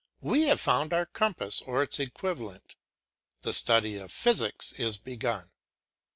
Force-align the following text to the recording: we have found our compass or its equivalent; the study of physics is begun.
we 0.21 0.45
have 0.47 0.59
found 0.59 0.93
our 0.93 1.05
compass 1.05 1.61
or 1.61 1.83
its 1.83 1.99
equivalent; 1.99 2.75
the 3.43 3.53
study 3.53 3.97
of 3.99 4.11
physics 4.11 4.71
is 4.71 4.97
begun. 4.97 5.51